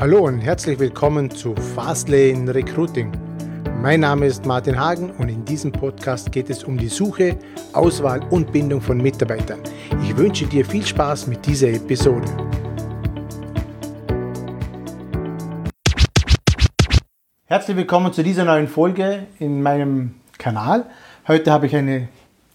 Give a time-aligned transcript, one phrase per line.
[0.00, 3.12] Hallo und herzlich willkommen zu Fastlane Recruiting.
[3.82, 7.36] Mein Name ist Martin Hagen und in diesem Podcast geht es um die Suche,
[7.74, 9.60] Auswahl und Bindung von Mitarbeitern.
[10.02, 12.26] Ich wünsche dir viel Spaß mit dieser Episode.
[17.44, 20.86] Herzlich willkommen zu dieser neuen Folge in meinem Kanal.
[21.28, 22.08] Heute habe ich eine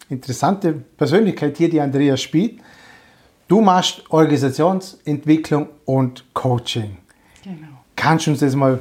[0.10, 2.60] interessante Persönlichkeit hier, die Andrea Spied.
[3.48, 7.05] Du machst Organisationsentwicklung und Coaching.
[8.06, 8.78] Kannst du uns das mal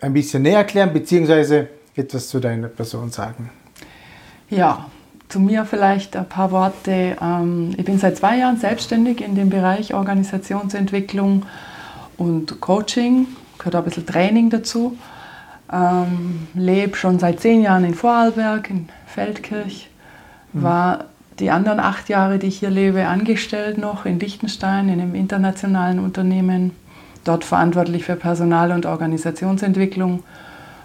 [0.00, 3.48] ein bisschen näher erklären, beziehungsweise etwas zu deiner Person sagen?
[4.50, 4.86] Ja,
[5.28, 7.16] zu mir vielleicht ein paar Worte.
[7.22, 11.46] Ähm, ich bin seit zwei Jahren selbstständig in dem Bereich Organisationsentwicklung
[12.16, 14.98] und Coaching, gehört auch ein bisschen Training dazu.
[15.72, 19.90] Ähm, lebe schon seit zehn Jahren in Vorarlberg, in Feldkirch.
[20.52, 20.62] Mhm.
[20.64, 21.04] War
[21.38, 26.00] die anderen acht Jahre, die ich hier lebe, angestellt noch in Liechtenstein, in einem internationalen
[26.00, 26.72] Unternehmen
[27.24, 30.22] dort verantwortlich für Personal- und Organisationsentwicklung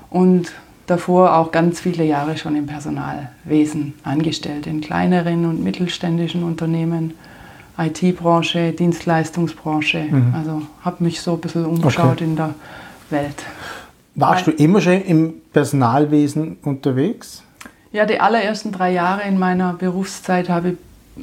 [0.09, 0.51] und
[0.87, 7.13] davor auch ganz viele Jahre schon im Personalwesen angestellt, in kleineren und mittelständischen Unternehmen,
[7.77, 10.05] IT-Branche, Dienstleistungsbranche.
[10.09, 10.33] Mhm.
[10.35, 12.23] Also habe mich so ein bisschen umgeschaut okay.
[12.23, 12.55] in der
[13.09, 13.43] Welt.
[14.15, 17.43] Warst Weil, du immer schon im Personalwesen unterwegs?
[17.91, 20.77] Ja, die allerersten drei Jahre in meiner Berufszeit habe ich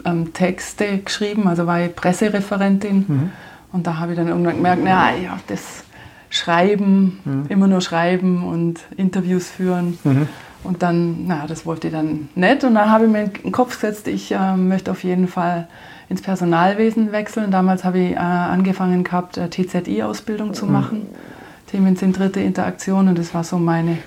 [0.04, 3.04] ähm, Texte geschrieben, also war ich Pressereferentin.
[3.06, 3.30] Mhm
[3.76, 5.84] und da habe ich dann irgendwann gemerkt, na ja, das
[6.30, 7.44] Schreiben, mhm.
[7.50, 9.98] immer nur schreiben und Interviews führen.
[10.02, 10.28] Mhm.
[10.64, 12.64] Und dann, na, das wollte ich dann nicht.
[12.64, 15.68] Und dann habe ich mir in den Kopf gesetzt, ich äh, möchte auf jeden Fall
[16.08, 17.50] ins Personalwesen wechseln.
[17.50, 20.72] Damals habe ich äh, angefangen gehabt, äh, TZI-Ausbildung zu mhm.
[20.72, 20.98] machen.
[21.00, 21.70] Mhm.
[21.70, 23.98] Themenzentrierte Interaktion und das war so meine,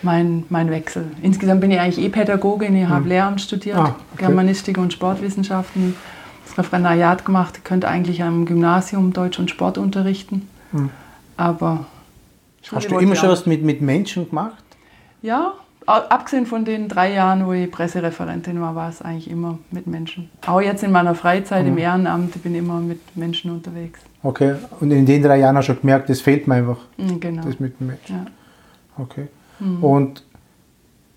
[0.00, 1.04] mein, mein Wechsel.
[1.20, 3.08] Insgesamt bin ich eigentlich E-Pädagogin, ich habe mhm.
[3.08, 4.26] Lehramt studiert, ah, okay.
[4.26, 5.94] Germanistik und Sportwissenschaften
[6.56, 10.48] Referendariat gemacht, ich könnte eigentlich am Gymnasium Deutsch und Sport unterrichten.
[10.72, 10.90] Hm.
[11.36, 11.86] Aber.
[12.72, 14.64] Hast du immer schon was mit, mit Menschen gemacht?
[15.22, 15.54] Ja,
[15.86, 20.30] abgesehen von den drei Jahren, wo ich Pressereferentin war, war es eigentlich immer mit Menschen.
[20.46, 21.72] Auch jetzt in meiner Freizeit mhm.
[21.72, 24.00] im Ehrenamt, ich bin immer mit Menschen unterwegs.
[24.22, 26.78] Okay, und in den drei Jahren hast du schon gemerkt, das fehlt mir einfach.
[26.96, 27.42] Mhm, genau.
[27.42, 28.16] Das mit den Menschen.
[28.16, 29.02] Ja.
[29.02, 29.28] Okay.
[29.60, 29.84] Mhm.
[29.84, 30.24] Und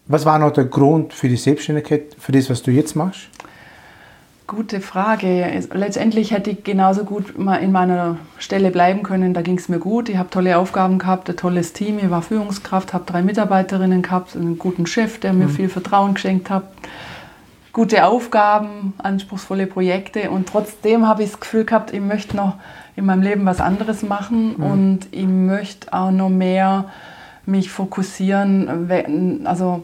[0.06, 3.30] was war noch der Grund für die Selbstständigkeit, für das, was du jetzt machst?
[4.50, 5.62] Gute Frage.
[5.74, 9.36] Letztendlich hätte ich genauso gut mal in meiner Stelle bleiben können.
[9.36, 10.10] Da ging es mir gut.
[10.10, 12.00] Ich habe tolle Aufgaben gehabt, ein tolles Team.
[12.00, 15.52] Ich war Führungskraft, habe drei Mitarbeiterinnen gehabt, einen guten Chef, der mir mhm.
[15.52, 16.64] viel Vertrauen geschenkt hat.
[17.74, 20.32] Gute Aufgaben, anspruchsvolle Projekte.
[20.32, 22.56] Und trotzdem habe ich das Gefühl gehabt, ich möchte noch
[22.96, 24.64] in meinem Leben was anderes machen mhm.
[24.64, 26.86] und ich möchte auch noch mehr
[27.46, 29.46] mich fokussieren.
[29.46, 29.84] Also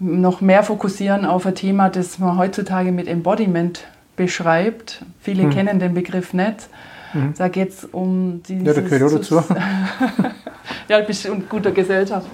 [0.00, 3.84] noch mehr fokussieren auf ein Thema, das man heutzutage mit Embodiment
[4.16, 5.04] beschreibt.
[5.20, 5.50] Viele hm.
[5.50, 6.68] kennen den Begriff nicht.
[7.12, 7.34] Mhm.
[7.36, 8.66] Da geht es um dieses...
[8.66, 9.34] Ja, da gehört auch dazu.
[10.88, 12.26] ja, du bist in guter Gesellschaft.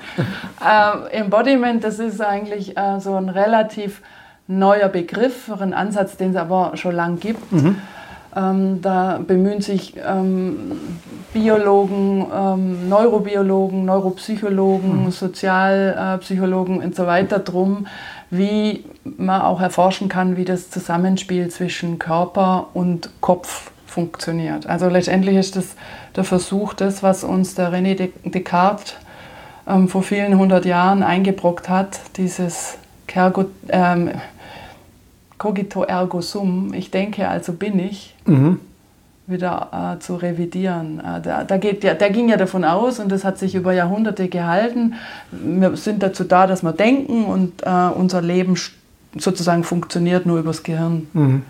[0.65, 4.03] äh, Embodiment, das ist eigentlich äh, so ein relativ
[4.49, 7.53] neuer Begriff, ein Ansatz, den es aber schon lange gibt.
[7.53, 7.79] Mhm.
[8.35, 10.73] Ähm, da bemühen sich ähm,
[11.37, 15.11] Biologen, ähm, Neurobiologen, Neuropsychologen, mhm.
[15.11, 17.87] Sozialpsychologen und so weiter drum,
[18.31, 24.67] wie man auch erforschen kann, wie das Zusammenspiel zwischen Körper und Kopf funktioniert.
[24.67, 25.77] Also letztendlich ist das
[26.17, 28.95] der Versuch, das, was uns der René Descartes
[29.69, 34.11] ähm, vor vielen hundert Jahren eingebrockt hat, dieses Kergo, ähm,
[35.37, 38.59] cogito ergo sum, ich denke, also bin ich, mhm.
[39.27, 41.01] Wieder äh, zu revidieren.
[41.01, 43.73] Äh, da, da, geht, der, der ging ja davon aus, und das hat sich über
[43.73, 44.95] Jahrhunderte gehalten,
[45.31, 48.57] wir sind dazu da, dass wir denken und äh, unser Leben
[49.17, 51.09] sozusagen funktioniert nur übers Gehirn.
[51.13, 51.43] Mhm.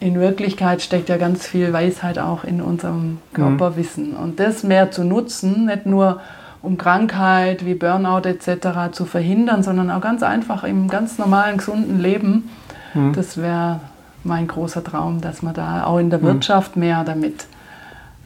[0.00, 4.10] In Wirklichkeit steckt ja ganz viel Weisheit auch in unserem Körperwissen.
[4.10, 4.16] Mhm.
[4.16, 6.20] Und das mehr zu nutzen, nicht nur
[6.60, 8.92] um Krankheit wie Burnout etc.
[8.92, 12.50] zu verhindern, sondern auch ganz einfach im ganz normalen, gesunden Leben.
[12.94, 13.12] Mhm.
[13.12, 13.80] Das wäre
[14.24, 16.24] mein großer Traum, dass man da auch in der mhm.
[16.24, 17.46] Wirtschaft mehr damit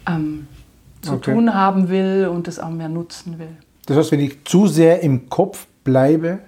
[0.08, 0.46] ähm,
[1.02, 1.32] zu okay.
[1.32, 3.56] tun haben will und das auch mehr nutzen will.
[3.86, 6.40] Das heißt, wenn ich zu sehr im Kopf bleibe,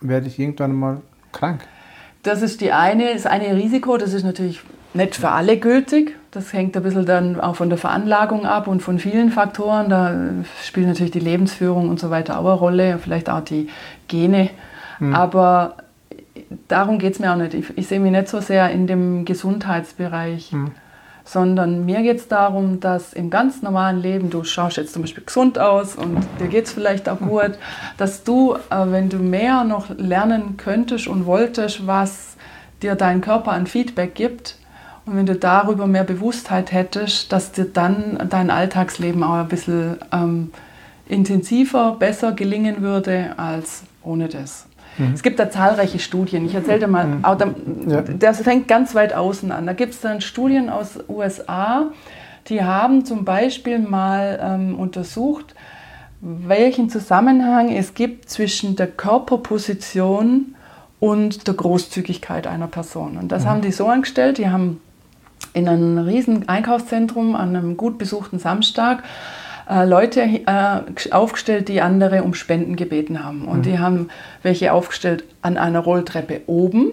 [0.00, 1.02] werde ich irgendwann mal
[1.32, 1.60] krank.
[2.22, 4.60] Das ist die eine, das eine Risiko, das ist natürlich
[4.94, 6.16] nicht für alle gültig.
[6.30, 9.88] Das hängt ein bisschen dann auch von der Veranlagung ab und von vielen Faktoren.
[9.88, 10.14] Da
[10.62, 13.68] spielt natürlich die Lebensführung und so weiter auch eine Rolle, vielleicht auch die
[14.08, 14.50] Gene.
[14.98, 15.14] Mhm.
[15.14, 15.76] Aber
[16.68, 17.54] darum geht es mir auch nicht.
[17.54, 20.72] Ich, ich, sehe mich nicht so sehr in dem Gesundheitsbereich, mhm.
[21.24, 25.24] sondern mir geht es darum, dass im ganz normalen Leben, du schaust jetzt zum Beispiel
[25.24, 27.52] gesund aus und dir geht es vielleicht auch gut,
[27.96, 32.36] dass du, äh, wenn du mehr noch lernen könntest und wolltest, was
[32.82, 34.56] dir dein Körper an Feedback gibt,
[35.06, 39.96] Und wenn du darüber mehr Bewusstheit hättest, dass dir dann dein Alltagsleben auch ein bisschen
[40.12, 40.52] ähm,
[41.08, 44.66] intensiver, besser gelingen würde als ohne das.
[44.98, 45.12] Mhm.
[45.14, 46.44] Es gibt da zahlreiche Studien.
[46.46, 48.18] Ich erzähle dir mal, mhm.
[48.18, 49.66] das fängt ganz weit außen an.
[49.66, 51.90] Da gibt es dann Studien aus USA,
[52.48, 55.54] die haben zum Beispiel mal ähm, untersucht,
[56.20, 60.54] welchen Zusammenhang es gibt zwischen der Körperposition
[60.98, 63.16] und der Großzügigkeit einer Person.
[63.16, 63.48] Und das mhm.
[63.48, 64.80] haben die so angestellt, die haben
[65.54, 69.02] in einem riesen Einkaufszentrum an einem gut besuchten Samstag
[69.70, 73.46] äh, Leute äh, aufgestellt, die andere um Spenden gebeten haben.
[73.46, 73.62] Und mhm.
[73.62, 74.08] die haben
[74.42, 76.92] welche aufgestellt an einer Rolltreppe oben,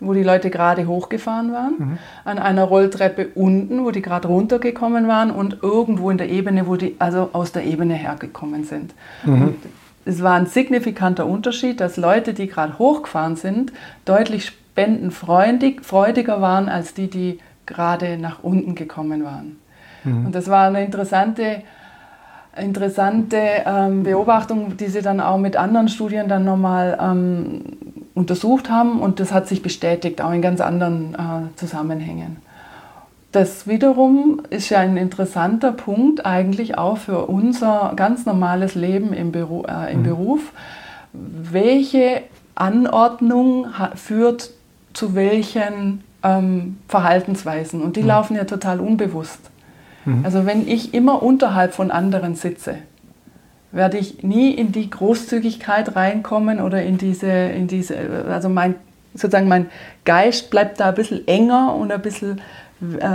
[0.00, 1.98] wo die Leute gerade hochgefahren waren, mhm.
[2.24, 6.76] an einer Rolltreppe unten, wo die gerade runtergekommen waren und irgendwo in der Ebene, wo
[6.76, 8.94] die also aus der Ebene hergekommen sind.
[9.24, 9.56] Mhm.
[10.04, 13.72] es war ein signifikanter Unterschied, dass Leute, die gerade hochgefahren sind,
[14.06, 19.58] deutlich spendenfreudiger waren als die, die gerade nach unten gekommen waren.
[20.04, 20.26] Mhm.
[20.26, 21.62] Und das war eine interessante,
[22.56, 27.62] interessante ähm, Beobachtung, die sie dann auch mit anderen Studien dann nochmal ähm,
[28.14, 32.38] untersucht haben und das hat sich bestätigt, auch in ganz anderen äh, Zusammenhängen.
[33.30, 39.32] Das wiederum ist ja ein interessanter Punkt eigentlich auch für unser ganz normales Leben im,
[39.32, 40.04] Beru äh, im mhm.
[40.04, 40.52] Beruf.
[41.12, 42.22] Welche
[42.54, 44.50] Anordnung führt
[44.94, 48.08] zu welchen ähm, Verhaltensweisen und die mhm.
[48.08, 49.40] laufen ja total unbewusst.
[50.08, 50.24] Mhm.
[50.24, 52.76] Also wenn ich immer unterhalb von anderen sitze,
[53.70, 57.96] werde ich nie in die Großzügigkeit reinkommen oder in diese, in diese
[58.30, 58.76] also mein,
[59.12, 59.66] sozusagen mein
[60.04, 62.40] Geist bleibt da ein bisschen enger und ein bisschen
[62.80, 63.06] äh,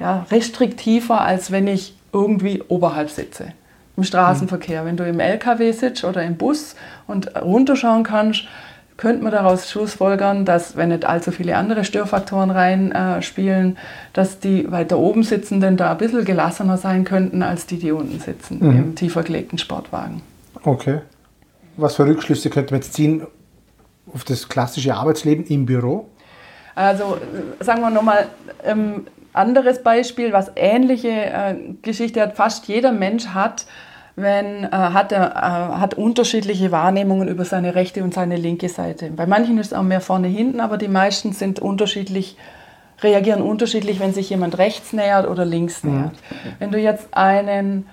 [0.00, 3.52] ja, restriktiver, als wenn ich irgendwie oberhalb sitze.
[3.96, 4.86] Im Straßenverkehr, mhm.
[4.86, 6.74] wenn du im LKW sitzt oder im Bus
[7.06, 8.46] und runterschauen kannst,
[8.96, 13.78] könnte man daraus schlussfolgern, dass, wenn nicht allzu viele andere Störfaktoren reinspielen, äh,
[14.12, 18.20] dass die weiter oben sitzenden da ein bisschen gelassener sein könnten, als die, die unten
[18.20, 18.70] sitzen, mhm.
[18.70, 20.22] im tiefer gelegten Sportwagen.
[20.64, 21.00] Okay.
[21.76, 23.26] Was für Rückschlüsse könnte man jetzt ziehen
[24.12, 26.08] auf das klassische Arbeitsleben im Büro?
[26.74, 27.18] Also
[27.60, 28.26] sagen wir nochmal,
[28.64, 33.66] ähm, anderes Beispiel, was ähnliche äh, Geschichte hat, fast jeder Mensch hat
[34.16, 39.10] wenn, äh, hat er äh, hat unterschiedliche Wahrnehmungen über seine rechte und seine linke Seite.
[39.10, 42.36] Bei manchen ist es auch mehr vorne hinten, aber die meisten sind unterschiedlich,
[43.02, 45.94] reagieren unterschiedlich, wenn sich jemand rechts nähert oder links mhm.
[45.94, 46.14] nähert.
[46.58, 47.86] Wenn du jetzt einen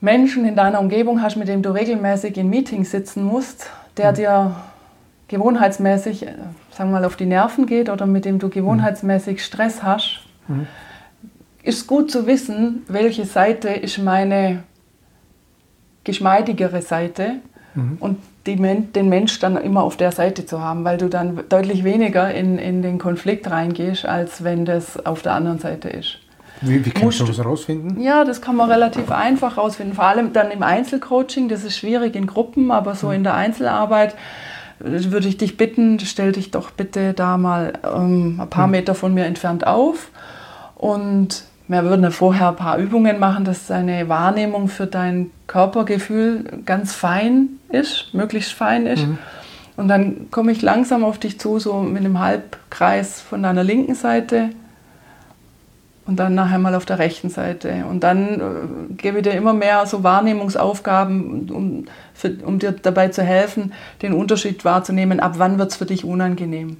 [0.00, 4.16] Menschen in deiner Umgebung hast, mit dem du regelmäßig in Meetings sitzen musst, der mhm.
[4.16, 4.56] dir
[5.28, 6.34] gewohnheitsmäßig, äh,
[6.70, 10.66] sagen wir mal, auf die Nerven geht oder mit dem du gewohnheitsmäßig Stress hast, mhm
[11.66, 14.62] ist gut zu wissen, welche Seite ist meine
[16.04, 17.36] geschmeidigere Seite
[17.74, 17.96] mhm.
[17.98, 21.82] und die, den Mensch dann immer auf der Seite zu haben, weil du dann deutlich
[21.82, 26.18] weniger in, in den Konflikt reingehst, als wenn das auf der anderen Seite ist.
[26.60, 28.00] Wie, wie kannst du das herausfinden?
[28.00, 29.94] Ja, das kann man relativ einfach herausfinden.
[29.94, 33.14] Vor allem dann im Einzelcoaching, das ist schwierig in Gruppen, aber so mhm.
[33.14, 34.14] in der Einzelarbeit
[34.78, 38.72] würde ich dich bitten, stell dich doch bitte da mal ähm, ein paar mhm.
[38.72, 40.10] Meter von mir entfernt auf
[40.76, 46.94] und wir würden vorher ein paar Übungen machen, dass deine Wahrnehmung für dein Körpergefühl ganz
[46.94, 49.06] fein ist, möglichst fein ist.
[49.06, 49.18] Mhm.
[49.76, 53.94] Und dann komme ich langsam auf dich zu, so mit einem Halbkreis von deiner linken
[53.94, 54.50] Seite
[56.06, 57.84] und dann nachher mal auf der rechten Seite.
[57.90, 63.08] Und dann äh, gebe ich dir immer mehr so Wahrnehmungsaufgaben, um, für, um dir dabei
[63.08, 66.78] zu helfen, den Unterschied wahrzunehmen, ab wann wird es für dich unangenehm.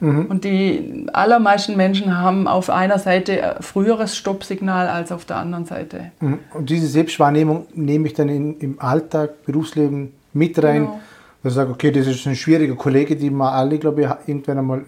[0.00, 0.26] Mhm.
[0.26, 6.10] Und die allermeisten Menschen haben auf einer Seite früheres Stoppsignal als auf der anderen Seite.
[6.20, 6.38] Mhm.
[6.54, 10.82] Und diese Selbstwahrnehmung nehme ich dann in, im Alltag, Berufsleben mit rein.
[10.82, 11.00] Genau.
[11.42, 14.58] Dass ich sage, okay, das ist ein schwieriger Kollege, den wir alle, glaube ich, irgendwann
[14.58, 14.84] einmal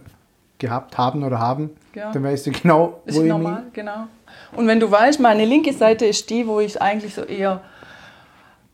[0.59, 1.71] gehabt haben oder haben.
[1.95, 2.13] Ja.
[2.13, 4.07] Dann weißt du genau, wo ist ich normal, genau.
[4.55, 7.61] Und wenn du weißt, meine linke Seite ist die, wo ich eigentlich so eher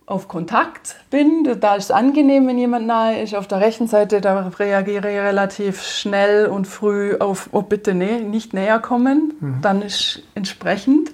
[0.08, 3.34] auf Kontakt bin, da ist es angenehm, wenn jemand nahe ist.
[3.34, 8.20] Auf der rechten Seite, da reagiere ich relativ schnell und früh auf, oh bitte nee,
[8.20, 9.34] nicht näher kommen.
[9.38, 9.58] Mhm.
[9.60, 11.10] Dann ist entsprechend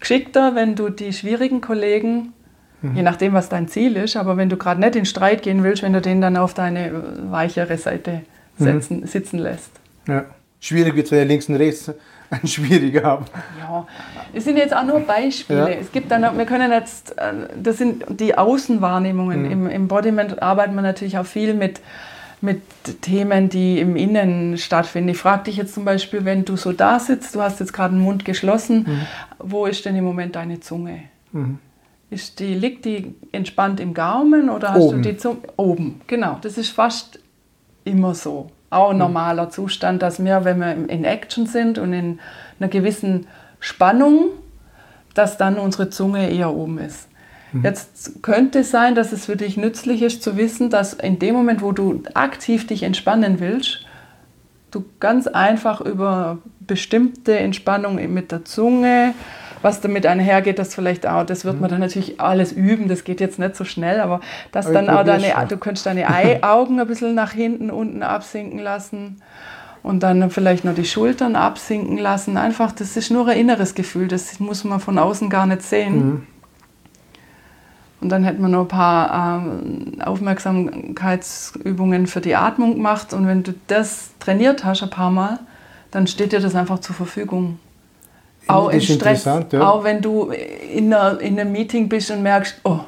[0.00, 2.32] geschickter, wenn du die schwierigen Kollegen,
[2.82, 2.96] mhm.
[2.96, 5.84] je nachdem, was dein Ziel ist, aber wenn du gerade nicht in Streit gehen willst,
[5.84, 8.22] wenn du den dann auf deine weichere Seite
[8.58, 8.64] mhm.
[8.64, 9.06] setzen, mhm.
[9.06, 9.70] sitzen lässt.
[10.08, 10.24] Ja.
[10.58, 11.92] Schwierig wird es, wenn er links und rechts
[12.32, 13.26] ein schwieriger haben.
[13.60, 13.86] Ja,
[14.32, 15.70] es sind jetzt auch nur Beispiele.
[15.70, 15.76] Ja.
[15.80, 19.44] Es gibt dann, wir können jetzt, äh, das sind die Außenwahrnehmungen.
[19.44, 19.50] Mhm.
[19.50, 21.80] Im Embodiment arbeiten wir natürlich auch viel mit,
[22.40, 22.62] mit
[23.02, 25.10] Themen, die im Innen stattfinden.
[25.10, 27.94] Ich frage dich jetzt zum Beispiel, wenn du so da sitzt, du hast jetzt gerade
[27.94, 29.00] den Mund geschlossen, mhm.
[29.38, 31.04] wo ist denn im Moment deine Zunge?
[31.32, 31.58] Mhm.
[32.10, 35.02] Ist die, liegt die entspannt im Gaumen oder hast oben.
[35.02, 36.00] du die Zunge oben?
[36.06, 37.18] Genau, das ist fast
[37.84, 38.50] immer so.
[38.72, 42.20] Auch ein normaler Zustand, dass wir, wenn wir in Action sind und in
[42.58, 43.26] einer gewissen
[43.60, 44.30] Spannung,
[45.14, 47.08] dass dann unsere Zunge eher oben ist.
[47.52, 47.64] Mhm.
[47.64, 51.34] Jetzt könnte es sein, dass es für dich nützlich ist zu wissen, dass in dem
[51.34, 53.86] Moment, wo du aktiv dich entspannen willst,
[54.70, 59.14] du ganz einfach über bestimmte Entspannung mit der Zunge,
[59.62, 63.20] was damit einhergeht, das vielleicht auch, das wird man dann natürlich alles üben, das geht
[63.20, 66.06] jetzt nicht so schnell, aber dass aber dann auch deine, du könntest deine
[66.42, 69.22] Augen ein bisschen nach hinten, unten absinken lassen
[69.82, 72.36] und dann vielleicht noch die Schultern absinken lassen.
[72.36, 75.96] Einfach, das ist nur ein inneres Gefühl, das muss man von außen gar nicht sehen.
[75.96, 76.26] Mhm.
[78.00, 83.12] Und dann hätten wir noch ein paar ähm, Aufmerksamkeitsübungen für die Atmung gemacht.
[83.12, 85.38] Und wenn du das trainiert hast ein paar Mal,
[85.92, 87.60] dann steht dir das einfach zur Verfügung.
[88.46, 89.42] Auch in Stress, ja.
[89.60, 92.80] auch wenn du in, einer, in einem Meeting bist und merkst, oh,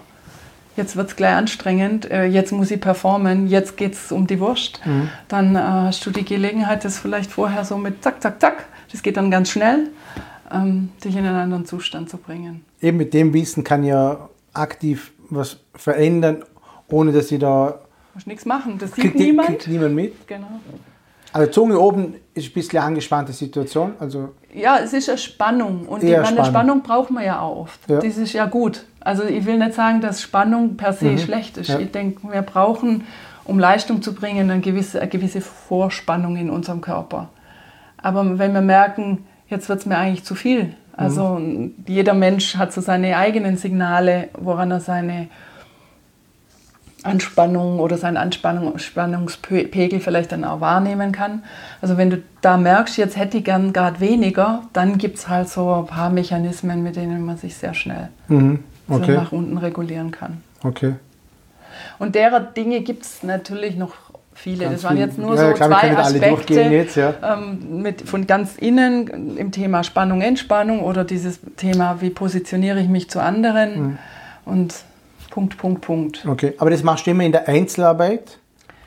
[0.76, 4.40] jetzt wird es gleich anstrengend, äh, jetzt muss ich performen, jetzt geht es um die
[4.40, 5.08] Wurst, mhm.
[5.28, 9.02] dann äh, hast du die Gelegenheit, das vielleicht vorher so mit zack, zack, zack, das
[9.02, 9.90] geht dann ganz schnell,
[10.52, 12.64] ähm, dich in einen anderen Zustand zu bringen.
[12.80, 16.44] Eben mit dem Wissen kann ja aktiv was verändern,
[16.88, 17.80] ohne dass sie da.
[18.14, 19.48] Muss nichts machen, das sieht kriegt, niemand.
[19.48, 20.26] Kriegt niemand mit.
[20.26, 20.60] Genau.
[21.32, 23.94] Also Zunge oben ist ein bisschen eine angespannte Situation.
[24.00, 26.44] Also ja, es ist eine Spannung und die, Spannung.
[26.44, 27.80] Spannung braucht man ja auch oft.
[27.88, 28.00] Ja.
[28.00, 28.84] Das ist ja gut.
[29.00, 31.18] Also ich will nicht sagen, dass Spannung per se mhm.
[31.18, 31.68] schlecht ist.
[31.68, 31.78] Ja.
[31.78, 33.04] Ich denke, wir brauchen,
[33.44, 37.28] um Leistung zu bringen, eine gewisse, eine gewisse Vorspannung in unserem Körper.
[37.98, 41.74] Aber wenn wir merken, jetzt wird es mir eigentlich zu viel, also mhm.
[41.86, 45.28] jeder Mensch hat so seine eigenen Signale, woran er seine
[47.04, 51.44] Anspannung oder seinen Anspannungspegel vielleicht dann auch wahrnehmen kann.
[51.80, 55.48] Also wenn du da merkst, jetzt hätte ich gern gerade weniger, dann gibt es halt
[55.48, 58.60] so ein paar Mechanismen, mit denen man sich sehr schnell mhm.
[58.88, 59.12] okay.
[59.12, 60.42] so nach unten regulieren kann.
[60.62, 60.94] Okay.
[61.98, 63.92] Und derer Dinge gibt es natürlich noch
[64.32, 64.64] viele.
[64.64, 67.14] Ganz das waren jetzt nur ja, so klar, zwei Aspekte jetzt, ja.
[67.22, 72.88] ähm, mit, von ganz innen im Thema Spannung, Entspannung oder dieses Thema, wie positioniere ich
[72.88, 73.98] mich zu anderen mhm.
[74.46, 74.74] und
[75.34, 76.24] Punkt, Punkt, Punkt.
[76.24, 78.38] Okay, aber das machst du immer in der Einzelarbeit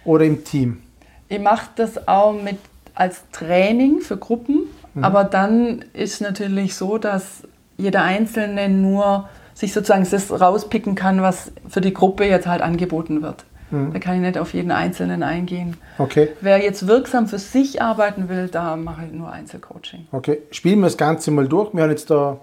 [0.06, 0.82] oder im Team?
[1.28, 2.58] Ich mache das auch mit
[2.96, 4.62] als Training für Gruppen,
[4.94, 5.04] mhm.
[5.04, 7.44] aber dann ist natürlich so, dass
[7.76, 13.22] jeder Einzelne nur sich sozusagen das rauspicken kann, was für die Gruppe jetzt halt angeboten
[13.22, 13.44] wird.
[13.70, 13.92] Mhm.
[13.92, 15.76] Da kann ich nicht auf jeden Einzelnen eingehen.
[15.98, 16.30] Okay.
[16.40, 20.08] Wer jetzt wirksam für sich arbeiten will, da mache ich nur Einzelcoaching.
[20.14, 21.74] Okay, spielen wir das Ganze mal durch.
[21.74, 22.40] Wir haben jetzt da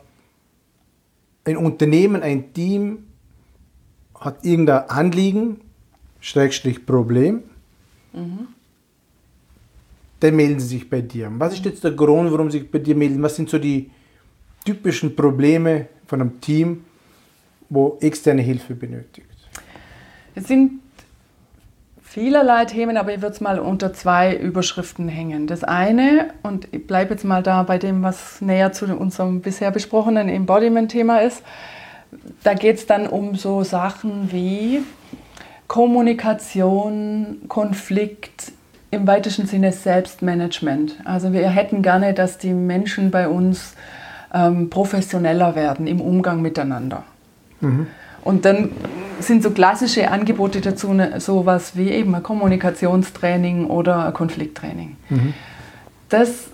[1.47, 3.05] ein Unternehmen, ein Team,
[4.25, 5.61] hat irgendein Anliegen,
[6.21, 7.43] Schrägstrich Problem.
[8.13, 8.49] Mhm.
[10.21, 11.31] Dann melden sie sich bei dir.
[11.39, 13.23] Was ist jetzt der Grund, warum sie sich bei dir melden?
[13.23, 13.91] Was sind so die
[14.65, 16.85] typischen Probleme von einem Team,
[17.69, 19.29] wo externe Hilfe benötigt?
[20.35, 20.81] Es sind
[22.01, 25.47] vielerlei Themen, aber ich würde es mal unter zwei Überschriften hängen.
[25.47, 29.71] Das eine, und ich bleibe jetzt mal da bei dem, was näher zu unserem bisher
[29.71, 31.43] besprochenen Embodiment-Thema ist,
[32.43, 34.83] da geht es dann um so Sachen wie
[35.67, 38.53] Kommunikation, Konflikt,
[38.91, 40.97] im weitesten Sinne Selbstmanagement.
[41.05, 43.75] Also wir hätten gerne, dass die Menschen bei uns
[44.33, 47.05] ähm, professioneller werden im Umgang miteinander.
[47.61, 47.89] Mhm.
[48.23, 48.71] Und dann
[49.21, 54.97] sind so klassische Angebote dazu ne, sowas wie eben ein Kommunikationstraining oder ein Konflikttraining.
[55.11, 55.35] Mhm.
[56.09, 56.49] Das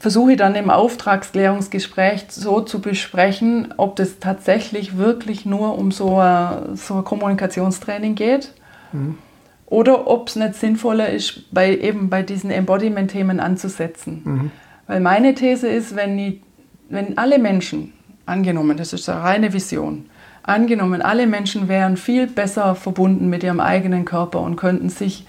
[0.00, 6.18] versuche ich dann im Auftragsklärungsgespräch so zu besprechen, ob das tatsächlich wirklich nur um so
[6.18, 8.52] ein, so ein Kommunikationstraining geht
[8.92, 9.18] mhm.
[9.66, 14.22] oder ob es nicht sinnvoller ist, bei, eben bei diesen Embodiment-Themen anzusetzen.
[14.24, 14.50] Mhm.
[14.88, 16.42] Weil meine These ist, wenn, ich,
[16.88, 17.92] wenn alle Menschen
[18.30, 20.06] Angenommen, das ist eine reine Vision.
[20.44, 25.26] Angenommen, alle Menschen wären viel besser verbunden mit ihrem eigenen Körper und könnten sich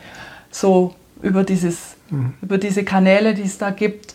[0.51, 2.33] so über, dieses, mhm.
[2.43, 4.13] über diese Kanäle, die es da gibt,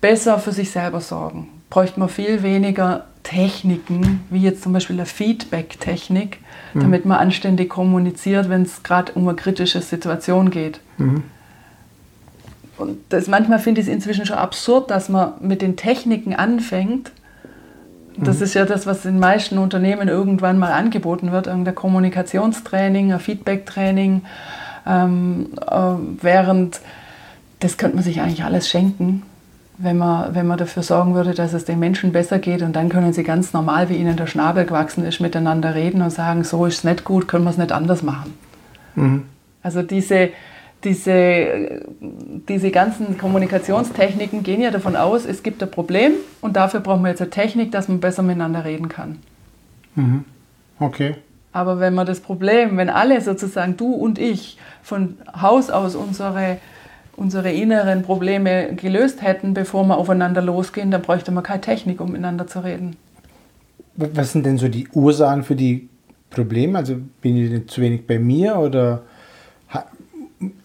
[0.00, 1.48] besser für sich selber sorgen.
[1.70, 6.38] Bräuchte man viel weniger Techniken, wie jetzt zum Beispiel eine Feedback-Technik,
[6.72, 6.80] mhm.
[6.80, 10.80] damit man anständig kommuniziert, wenn es gerade um eine kritische Situation geht.
[10.96, 11.24] Mhm.
[12.78, 17.10] Und das, manchmal finde ich es inzwischen schon absurd, dass man mit den Techniken anfängt
[18.20, 18.44] das mhm.
[18.44, 23.20] ist ja das, was in den meisten Unternehmen irgendwann mal angeboten wird, irgendein Kommunikationstraining, ein
[23.20, 24.22] Feedbacktraining,
[24.86, 25.76] ähm, äh,
[26.20, 26.80] während
[27.60, 29.22] das könnte man sich eigentlich alles schenken,
[29.78, 32.88] wenn man, wenn man dafür sorgen würde, dass es den Menschen besser geht und dann
[32.88, 36.66] können sie ganz normal, wie ihnen der Schnabel gewachsen ist, miteinander reden und sagen, so
[36.66, 38.34] ist es nicht gut, können wir es nicht anders machen.
[38.96, 39.22] Mhm.
[39.62, 40.30] Also diese,
[40.82, 41.82] diese,
[42.48, 47.10] diese ganzen Kommunikationstechniken gehen ja davon aus, es gibt ein Problem und dafür brauchen wir
[47.10, 49.18] jetzt eine Technik, dass man besser miteinander reden kann.
[49.94, 50.24] Mhm.
[50.80, 51.14] Okay.
[51.52, 56.58] Aber wenn wir das Problem, wenn alle sozusagen, du und ich, von Haus aus unsere,
[57.18, 62.12] unsere inneren Probleme gelöst hätten, bevor wir aufeinander losgehen, dann bräuchte man keine Technik, um
[62.12, 62.96] miteinander zu reden.
[63.96, 65.88] Was sind denn so die Ursachen für die
[66.30, 66.78] Probleme?
[66.78, 69.02] Also bin ich denn zu wenig bei mir oder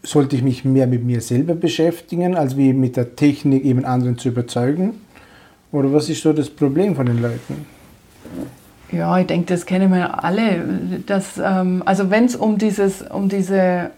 [0.04, 4.18] sollte ich mich mehr mit mir selber beschäftigen, als wie mit der Technik jemand anderen
[4.18, 5.02] zu überzeugen?
[5.72, 7.66] Oder was ist so das Problem von den Leuten?
[8.92, 10.64] Ja, ich denke, das kennen wir alle.
[11.08, 13.90] Dass, ähm, also wenn es um dieses, um diese,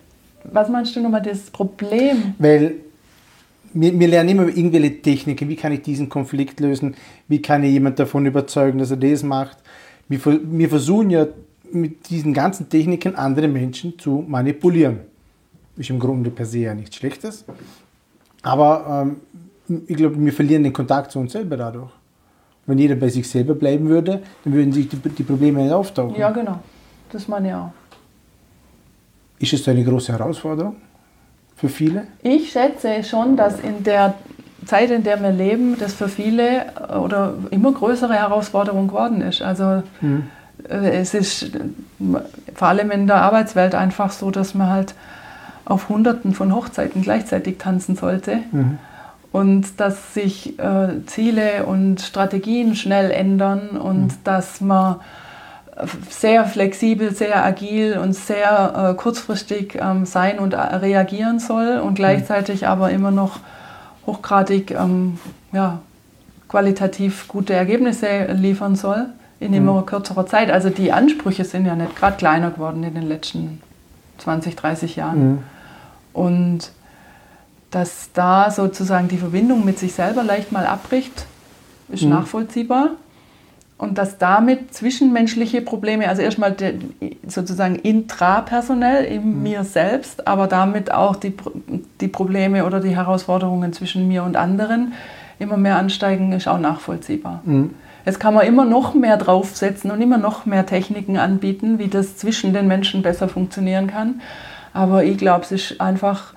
[0.51, 2.35] was meinst du nochmal, das Problem?
[2.37, 2.75] Weil
[3.73, 6.95] wir, wir lernen immer irgendwelche Techniken, wie kann ich diesen Konflikt lösen,
[7.27, 9.57] wie kann ich jemand davon überzeugen, dass er das macht.
[10.07, 11.27] Wir, wir versuchen ja
[11.71, 14.99] mit diesen ganzen Techniken andere Menschen zu manipulieren.
[15.77, 17.43] Ist im Grunde per se ja nichts Schlechtes.
[18.41, 19.07] Aber
[19.67, 21.91] ähm, ich glaube, wir verlieren den Kontakt zu uns selber dadurch.
[22.65, 26.15] Wenn jeder bei sich selber bleiben würde, dann würden sich die, die Probleme nicht auftauchen.
[26.15, 26.59] Ja, genau.
[27.11, 27.71] Das meine ich auch.
[29.39, 30.75] Ist es eine große Herausforderung
[31.55, 32.07] für viele?
[32.21, 34.15] Ich schätze schon, dass in der
[34.65, 36.65] Zeit, in der wir leben, das für viele
[37.03, 39.41] oder immer größere Herausforderung geworden ist.
[39.41, 40.27] Also mhm.
[40.67, 41.51] es ist
[42.55, 44.95] vor allem in der Arbeitswelt einfach so, dass man halt
[45.65, 48.39] auf Hunderten von Hochzeiten gleichzeitig tanzen sollte.
[48.51, 48.79] Mhm
[49.35, 54.17] und dass sich äh, Ziele und Strategien schnell ändern und mhm.
[54.23, 55.01] dass man
[56.09, 61.95] sehr flexibel, sehr agil und sehr äh, kurzfristig ähm, sein und reagieren soll und mhm.
[61.95, 62.67] gleichzeitig mhm.
[62.67, 63.39] aber immer noch
[64.05, 65.19] hochgradig ähm,
[65.51, 65.79] ja,
[66.47, 69.07] qualitativ gute Ergebnisse liefern soll
[69.39, 69.57] in mhm.
[69.57, 70.49] immer kürzerer Zeit.
[70.49, 73.61] Also die Ansprüche sind ja nicht gerade kleiner geworden in den letzten
[74.19, 75.31] 20, 30 Jahren.
[75.31, 75.39] Mhm.
[76.13, 76.71] Und
[77.71, 81.25] dass da sozusagen die Verbindung mit sich selber leicht mal abbricht,
[81.89, 82.11] ist mhm.
[82.11, 82.91] nachvollziehbar.
[83.77, 86.55] Und dass damit zwischenmenschliche Probleme, also erstmal
[87.27, 89.43] sozusagen intrapersonell in mhm.
[89.43, 91.33] mir selbst, aber damit auch die,
[91.99, 94.93] die Probleme oder die Herausforderungen zwischen mir und anderen
[95.39, 97.41] immer mehr ansteigen, ist auch nachvollziehbar.
[97.43, 97.71] Mhm.
[98.05, 102.17] Jetzt kann man immer noch mehr draufsetzen und immer noch mehr Techniken anbieten, wie das
[102.17, 104.21] zwischen den Menschen besser funktionieren kann.
[104.73, 106.33] Aber ich glaube, es ist einfach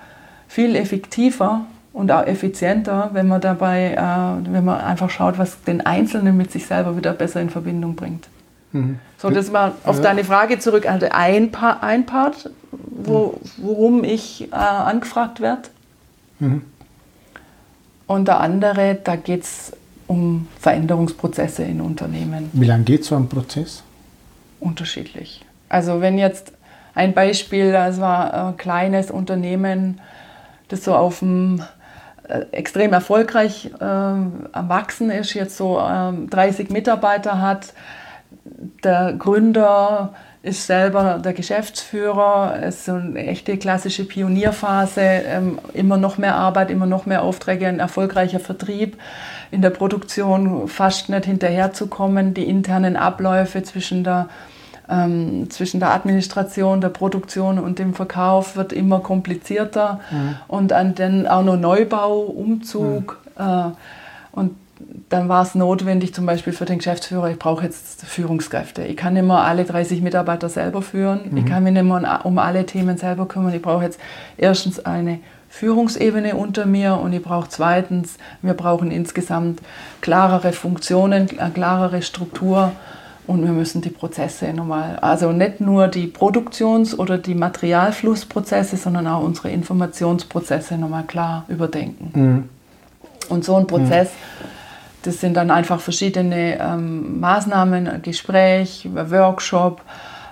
[0.47, 5.85] viel effektiver und auch effizienter, wenn man dabei, äh, wenn man einfach schaut, was den
[5.85, 8.27] Einzelnen mit sich selber wieder besser in Verbindung bringt.
[8.71, 8.99] Mhm.
[9.17, 10.03] So, das war auf ja.
[10.03, 15.63] deine Frage zurück, also ein, pa ein Part, wo, worum ich äh, angefragt werde.
[16.39, 16.61] Mhm.
[18.07, 19.71] Und der andere, da geht es
[20.07, 22.49] um Veränderungsprozesse in Unternehmen.
[22.53, 23.83] Wie lange geht so ein Prozess?
[24.59, 25.45] Unterschiedlich.
[25.69, 26.51] Also wenn jetzt
[26.95, 30.01] ein Beispiel, das war ein kleines Unternehmen,
[30.69, 31.78] das so auf dem äh,
[32.51, 37.73] extrem erfolgreich äh, am Wachsen ist, jetzt so äh, 30 Mitarbeiter hat.
[38.83, 45.97] Der Gründer ist selber der Geschäftsführer, es ist so eine echte klassische Pionierphase, ähm, immer
[45.97, 48.97] noch mehr Arbeit, immer noch mehr Aufträge, ein erfolgreicher Vertrieb,
[49.51, 54.29] in der Produktion fast nicht hinterherzukommen, die internen Abläufe zwischen der
[54.89, 60.35] ähm, zwischen der Administration, der Produktion und dem Verkauf wird immer komplizierter mhm.
[60.47, 63.43] und an den auch noch Neubau, Umzug mhm.
[63.43, 63.71] äh,
[64.31, 64.51] und
[65.09, 68.83] dann war es notwendig, zum Beispiel für den Geschäftsführer, ich brauche jetzt Führungskräfte.
[68.83, 71.31] Ich kann nicht mehr alle 30 Mitarbeiter selber führen.
[71.31, 71.37] Mhm.
[71.37, 73.53] Ich kann mich nicht mehr um alle Themen selber kümmern.
[73.53, 73.99] Ich brauche jetzt
[74.37, 79.61] erstens eine Führungsebene unter mir und ich brauche zweitens, wir brauchen insgesamt
[79.99, 82.71] klarere Funktionen, eine klarere Struktur
[83.29, 89.05] und wir müssen die Prozesse nochmal, also nicht nur die Produktions- oder die Materialflussprozesse, sondern
[89.05, 92.09] auch unsere Informationsprozesse nochmal klar überdenken.
[92.19, 92.49] Mhm.
[93.29, 94.45] Und so ein Prozess, mhm.
[95.03, 99.83] das sind dann einfach verschiedene ähm, Maßnahmen, ein Gespräch, ein Workshop,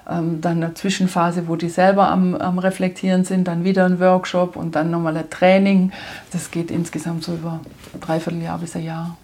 [0.09, 4.55] ähm, dann eine Zwischenphase, wo die selber am, am, Reflektieren sind, dann wieder ein Workshop
[4.55, 5.91] und dann nochmal ein Training.
[6.31, 7.59] Das geht insgesamt so über
[7.93, 9.15] ein Dreivierteljahr bis ein Jahr.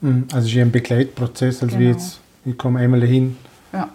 [0.00, 0.28] Mhm.
[0.32, 1.80] Also ist ein Begleitprozess, als genau.
[1.82, 3.36] wie jetzt ich komme einmal hin,
[3.72, 3.88] ja.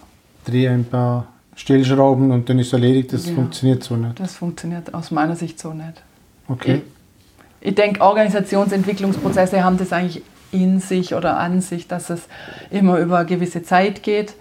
[0.45, 3.13] drehe ein paar Stellschrauben und dann ist es erledigt.
[3.13, 3.35] Das genau.
[3.35, 4.19] funktioniert so nicht.
[4.19, 6.03] Das funktioniert aus meiner Sicht so nicht.
[6.47, 6.81] Okay.
[7.61, 12.27] Ich, ich denke, Organisationsentwicklungsprozesse haben das eigentlich in sich oder an sich, dass es
[12.69, 14.35] immer über eine gewisse Zeit geht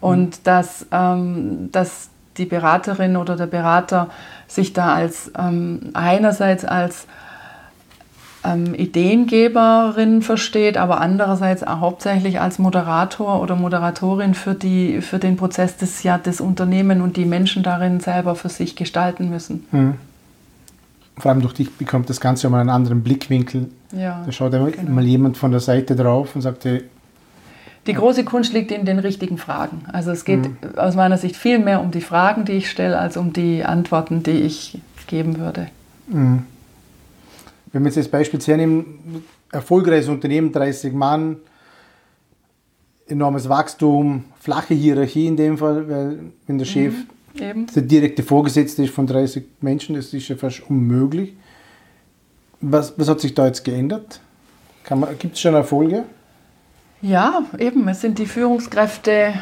[0.00, 0.42] und mhm.
[0.44, 4.08] dass, ähm, dass die Beraterin oder der Berater
[4.46, 7.06] sich da als ähm, einerseits als
[8.44, 15.36] ähm, Ideengeberin versteht, aber andererseits auch hauptsächlich als Moderator oder Moderatorin für, die, für den
[15.36, 19.66] Prozess, das ja das Unternehmen und die Menschen darin selber für sich gestalten müssen.
[19.70, 19.94] Mhm.
[21.18, 23.68] Vor allem durch dich bekommt das Ganze mal einen anderen Blickwinkel.
[23.92, 24.90] Ja, da schaut einmal, genau.
[24.90, 26.82] mal jemand von der Seite drauf und sagt, hey,
[27.86, 29.82] Die große Kunst liegt in den richtigen Fragen.
[29.92, 30.78] Also es geht mhm.
[30.78, 34.22] aus meiner Sicht viel mehr um die Fragen, die ich stelle, als um die Antworten,
[34.22, 35.68] die ich geben würde.
[36.08, 36.44] Mhm.
[37.72, 41.38] Wenn wir jetzt das Beispiel hernehmen, erfolgreiches Unternehmen, 30 Mann,
[43.06, 48.84] enormes Wachstum, flache Hierarchie in dem Fall, weil wenn der Chef mhm, der direkte Vorgesetzte
[48.84, 51.34] ist von 30 Menschen, das ist ja fast unmöglich.
[52.60, 54.20] Was, was hat sich da jetzt geändert?
[55.18, 56.04] Gibt es schon Erfolge?
[57.00, 59.34] Ja, eben, es sind die Führungskräfte,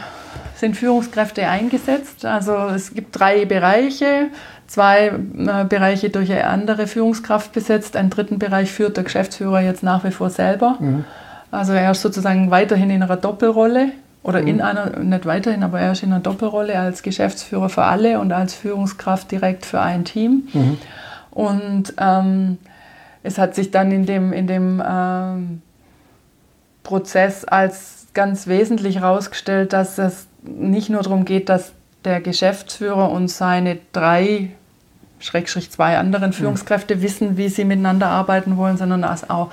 [0.55, 2.25] sind Führungskräfte eingesetzt.
[2.25, 4.29] Also es gibt drei Bereiche,
[4.71, 9.83] zwei äh, Bereiche durch eine andere Führungskraft besetzt, einen dritten Bereich führt der Geschäftsführer jetzt
[9.83, 10.77] nach wie vor selber.
[10.79, 11.05] Mhm.
[11.51, 13.89] Also er ist sozusagen weiterhin in einer Doppelrolle
[14.23, 14.47] oder mhm.
[14.47, 18.31] in einer, nicht weiterhin, aber er ist in einer Doppelrolle als Geschäftsführer für alle und
[18.31, 20.49] als Führungskraft direkt für ein Team.
[20.53, 20.79] Mhm.
[21.33, 22.59] Und ähm,
[23.25, 25.63] es hat sich dann in dem, in dem ähm,
[26.85, 31.73] Prozess als ganz wesentlich herausgestellt, dass es nicht nur darum geht, dass
[32.05, 34.51] der Geschäftsführer und seine drei,
[35.21, 37.03] Schrägstrich zwei anderen Führungskräfte mhm.
[37.03, 39.51] wissen, wie sie miteinander arbeiten wollen, sondern dass auch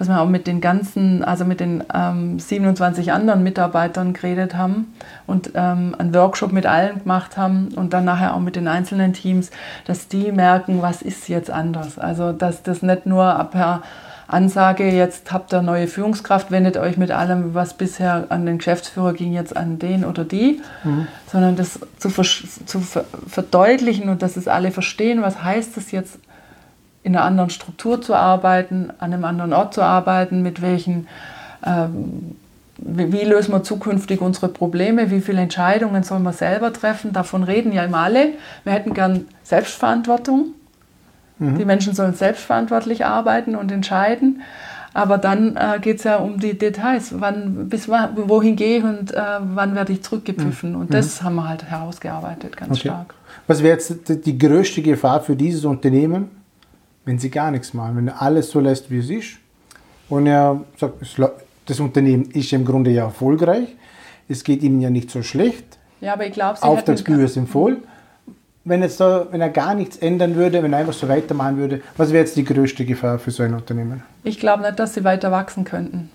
[0.00, 4.94] dass wir auch mit den ganzen, also mit den ähm, 27 anderen Mitarbeitern geredet haben
[5.26, 9.12] und ähm, einen Workshop mit allen gemacht haben und dann nachher auch mit den einzelnen
[9.12, 9.50] Teams,
[9.84, 11.98] dass die merken, was ist jetzt anders.
[11.98, 13.82] Also dass das nicht nur per
[14.32, 19.12] Ansage, jetzt habt ihr neue Führungskraft, wendet euch mit allem, was bisher an den Geschäftsführer
[19.12, 21.08] ging, jetzt an den oder die, mhm.
[21.30, 22.80] sondern das zu, zu
[23.26, 26.18] verdeutlichen und dass es alle verstehen, was heißt das jetzt
[27.02, 31.08] in einer anderen Struktur zu arbeiten, an einem anderen Ort zu arbeiten, mit welchen,
[31.66, 32.36] ähm,
[32.78, 37.42] wie, wie, lösen wir zukünftig unsere Probleme, wie viele Entscheidungen sollen wir selber treffen, davon
[37.42, 38.34] reden ja immer alle.
[38.64, 40.54] Wir hätten gern Selbstverantwortung.
[41.40, 41.58] Mhm.
[41.58, 44.42] Die Menschen sollen selbstverantwortlich arbeiten und entscheiden.
[44.92, 47.14] Aber dann äh, geht es ja um die Details.
[47.20, 50.72] Wann, bis wohin gehe ich und äh, wann werde ich zurückgepfiffen?
[50.72, 50.80] Mhm.
[50.80, 51.24] Und das mhm.
[51.26, 52.88] haben wir halt herausgearbeitet, ganz okay.
[52.88, 53.14] stark.
[53.46, 56.30] Was wäre jetzt die größte Gefahr für dieses Unternehmen,
[57.04, 59.38] wenn sie gar nichts machen, wenn er alles so lässt, wie es ist
[60.08, 60.94] und er sagt,
[61.66, 63.68] das Unternehmen ist im Grunde ja erfolgreich,
[64.28, 67.78] es geht ihm ja nicht so schlecht, ja, aber ich glaube, Auftragsbücher sind voll.
[68.70, 71.80] Wenn, jetzt da, wenn er gar nichts ändern würde, wenn er einfach so weitermachen würde,
[71.96, 74.04] was wäre jetzt die größte Gefahr für so ein Unternehmen?
[74.22, 76.08] Ich glaube nicht, dass sie weiter wachsen könnten.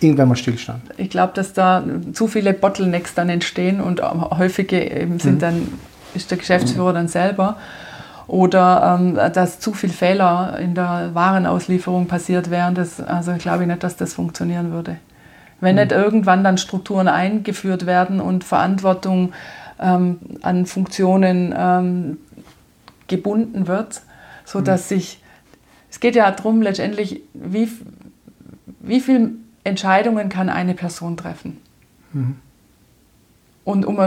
[0.00, 0.82] Irgendwann mal Stillstand.
[0.98, 5.38] Ich glaube, dass da zu viele Bottlenecks dann entstehen und häufige eben sind mhm.
[5.38, 5.68] dann,
[6.14, 7.56] ist der Geschäftsführer dann selber
[8.26, 12.74] oder ähm, dass zu viele Fehler in der Warenauslieferung passiert wären.
[12.74, 14.98] Das, also glaube ich nicht, dass das funktionieren würde.
[15.62, 15.80] Wenn mhm.
[15.80, 19.32] nicht irgendwann dann Strukturen eingeführt werden und Verantwortung
[19.80, 22.18] ähm, an Funktionen ähm,
[23.08, 24.02] gebunden wird,
[24.44, 24.94] sodass mhm.
[24.96, 25.22] sich,
[25.90, 27.68] es geht ja darum letztendlich, wie,
[28.80, 29.30] wie viele
[29.64, 31.58] Entscheidungen kann eine Person treffen.
[32.12, 32.36] Mhm.
[33.64, 33.98] Und um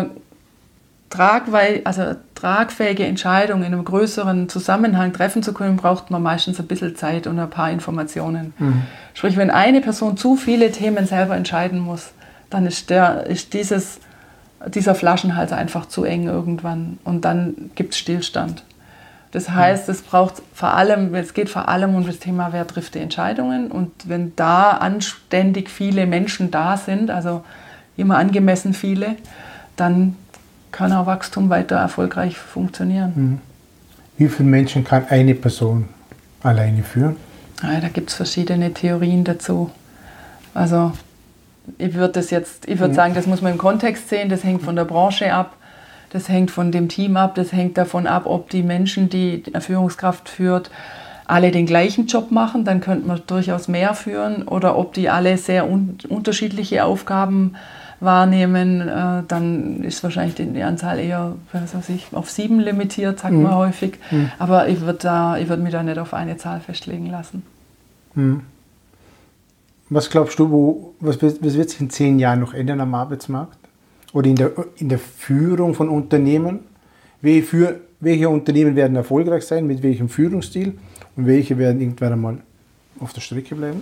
[1.10, 6.68] tragwei also tragfähige Entscheidungen in einem größeren Zusammenhang treffen zu können, braucht man meistens ein
[6.68, 8.54] bisschen Zeit und ein paar Informationen.
[8.58, 8.84] Mhm.
[9.14, 12.12] Sprich, wenn eine Person zu viele Themen selber entscheiden muss,
[12.50, 14.00] dann ist, der, ist dieses,
[14.68, 18.64] dieser Flaschenhals einfach zu eng irgendwann und dann gibt es Stillstand.
[19.32, 22.96] Das heißt, es braucht vor allem, es geht vor allem um das Thema, wer trifft
[22.96, 27.44] die Entscheidungen und wenn da anständig viele Menschen da sind, also
[27.96, 29.16] immer angemessen viele,
[29.76, 30.16] dann
[30.72, 33.14] kann auch Wachstum weiter erfolgreich funktionieren.
[33.16, 33.42] Mhm.
[34.18, 35.88] Wie viele Menschen kann eine Person
[36.44, 37.16] alleine führen?
[37.62, 39.70] Ja, da gibt es verschiedene Theorien dazu.
[40.54, 40.92] Also
[41.78, 42.96] ich würde das jetzt, ich würde mhm.
[42.96, 45.56] sagen, das muss man im Kontext sehen, das hängt von der Branche ab,
[46.12, 49.62] das hängt von dem Team ab, das hängt davon ab, ob die Menschen, die eine
[49.62, 50.72] Führungskraft führt,
[51.26, 55.38] alle den gleichen Job machen, dann könnte man durchaus mehr führen, oder ob die alle
[55.38, 57.56] sehr un unterschiedliche Aufgaben
[58.00, 63.34] wahrnehmen, äh, dann ist wahrscheinlich die Anzahl eher was weiß ich, auf sieben limitiert, sagt
[63.34, 63.44] mhm.
[63.44, 64.00] man häufig.
[64.10, 64.32] Mhm.
[64.40, 67.44] Aber ich würde würd mich da nicht auf eine Zahl festlegen lassen.
[68.16, 68.42] Mhm.
[69.90, 73.58] Was glaubst du, wo, was, was wird sich in zehn Jahren noch ändern am Arbeitsmarkt?
[74.14, 76.60] Oder in der, in der Führung von Unternehmen?
[77.22, 80.78] Welche, für, welche Unternehmen werden erfolgreich sein, mit welchem Führungsstil
[81.16, 82.38] und welche werden irgendwann einmal
[83.00, 83.82] auf der Strecke bleiben?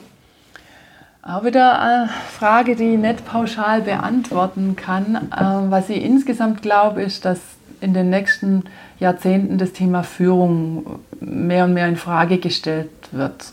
[1.22, 5.30] Auch wieder eine Frage, die ich nicht pauschal beantworten kann.
[5.38, 7.40] Ähm, was ich insgesamt glaube, ist, dass
[7.82, 8.64] in den nächsten
[9.00, 13.52] Jahrzehnten das Thema Führung mehr und mehr in Frage gestellt wird.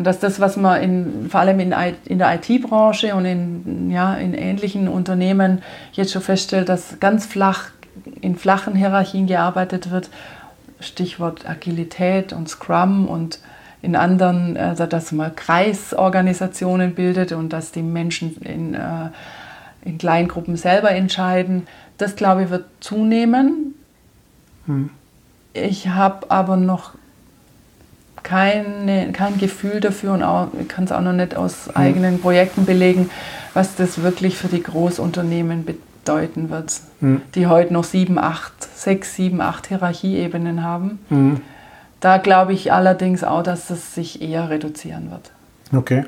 [0.00, 1.74] Und dass das, was man in, vor allem in,
[2.06, 5.60] in der IT-Branche und in, ja, in ähnlichen Unternehmen
[5.92, 7.64] jetzt schon feststellt, dass ganz flach,
[8.22, 10.08] in flachen Hierarchien gearbeitet wird,
[10.80, 13.40] Stichwort Agilität und Scrum und
[13.82, 19.10] in anderen, also dass man Kreisorganisationen bildet und dass die Menschen in, äh,
[19.84, 21.66] in Kleingruppen selber entscheiden.
[21.98, 23.74] Das, glaube ich, wird zunehmen.
[24.64, 24.88] Hm.
[25.52, 26.92] Ich habe aber noch
[28.22, 31.76] keine, kein Gefühl dafür und auch, ich kann es auch noch nicht aus hm.
[31.76, 33.10] eigenen Projekten belegen,
[33.54, 37.22] was das wirklich für die Großunternehmen bedeuten wird, hm.
[37.34, 40.98] die heute noch sieben, acht, sechs, sieben, acht Hierarchieebenen haben.
[41.08, 41.40] Hm.
[42.00, 45.30] Da glaube ich allerdings auch, dass es sich eher reduzieren wird.
[45.72, 46.04] Okay.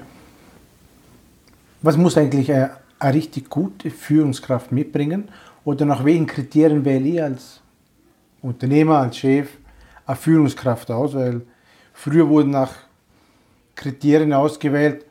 [1.83, 5.29] Was muss eigentlich eine, eine richtig gute Führungskraft mitbringen?
[5.65, 7.61] Oder nach welchen Kriterien wähle ich als
[8.41, 9.49] Unternehmer, als Chef
[10.07, 11.15] eine Führungskraft aus?
[11.15, 11.43] Weil
[11.93, 12.73] früher wurden nach
[13.75, 15.05] Kriterien ausgewählt,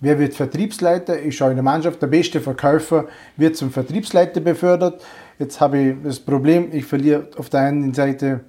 [0.00, 1.20] wer wird Vertriebsleiter?
[1.22, 5.02] Ich schaue in der Mannschaft, der beste Verkäufer wird zum Vertriebsleiter befördert.
[5.38, 8.40] Jetzt habe ich das Problem, ich verliere auf der einen Seite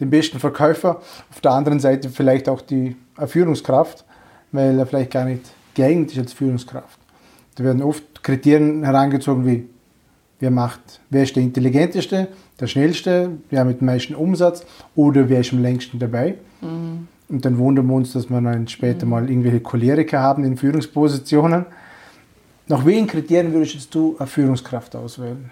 [0.00, 2.96] den besten Verkäufer, auf der anderen Seite vielleicht auch die
[3.26, 4.04] Führungskraft,
[4.50, 5.42] weil er vielleicht gar nicht
[5.74, 6.98] geeignet ist als Führungskraft.
[7.54, 9.68] Da werden oft Kriterien herangezogen wie
[10.42, 12.26] wer macht, wer ist der intelligenteste,
[12.58, 16.34] der schnellste, wer mit dem meisten Umsatz oder wer ist am längsten dabei.
[16.60, 17.06] Mhm.
[17.28, 19.10] Und dann wundern wir uns, dass wir dann später mhm.
[19.10, 21.64] mal irgendwelche Choleriker haben in Führungspositionen.
[22.66, 25.50] Nach welchen Kriterien würdest du eine Führungskraft auswählen?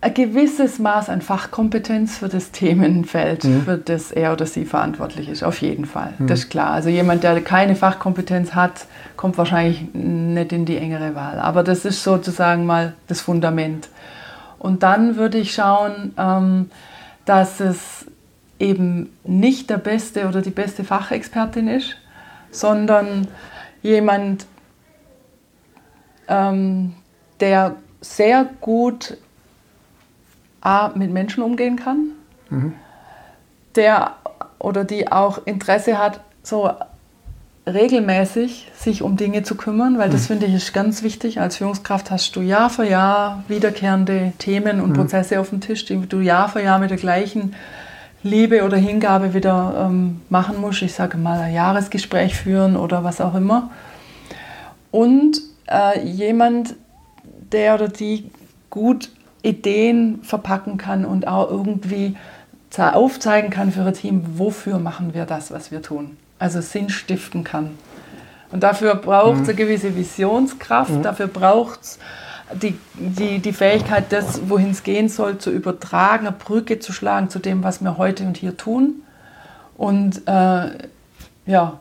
[0.00, 3.62] Ein gewisses Maß an Fachkompetenz für das Themenfeld, mhm.
[3.62, 6.14] für das er oder sie verantwortlich ist, auf jeden Fall.
[6.18, 6.26] Mhm.
[6.26, 6.70] Das ist klar.
[6.70, 11.38] Also jemand, der keine Fachkompetenz hat, kommt wahrscheinlich nicht in die engere Wahl.
[11.38, 13.88] Aber das ist sozusagen mal das Fundament.
[14.58, 16.70] Und dann würde ich schauen, ähm,
[17.24, 18.06] dass es
[18.58, 21.96] eben nicht der beste oder die beste Fachexpertin ist,
[22.50, 23.28] sondern
[23.82, 24.46] jemand,
[26.28, 26.94] ähm,
[27.40, 29.18] der sehr gut
[30.66, 32.08] A, mit Menschen umgehen kann,
[32.50, 32.72] mhm.
[33.76, 34.12] der
[34.58, 36.70] oder die auch Interesse hat, so
[37.66, 40.26] regelmäßig sich um Dinge zu kümmern, weil das mhm.
[40.26, 41.40] finde ich ist ganz wichtig.
[41.40, 44.94] Als Führungskraft hast du Jahr für Jahr wiederkehrende Themen und mhm.
[44.94, 47.54] Prozesse auf dem Tisch, die du Jahr für Jahr mit der gleichen
[48.22, 50.82] Liebe oder Hingabe wieder ähm, machen musst.
[50.82, 53.70] Ich sage mal ein Jahresgespräch führen oder was auch immer.
[54.90, 56.74] Und äh, jemand,
[57.52, 58.30] der oder die
[58.70, 59.10] gut
[59.46, 62.16] Ideen verpacken kann und auch irgendwie
[62.78, 66.18] aufzeigen kann für ein Team, wofür machen wir das, was wir tun.
[66.38, 67.70] Also Sinn stiften kann.
[68.52, 69.48] Und dafür braucht es mhm.
[69.48, 71.02] eine gewisse Visionskraft, mhm.
[71.02, 71.98] dafür braucht es
[72.62, 77.30] die, die, die Fähigkeit, das, wohin es gehen soll, zu übertragen, eine Brücke zu schlagen
[77.30, 79.02] zu dem, was wir heute und hier tun.
[79.76, 80.68] Und äh,
[81.46, 81.80] ja,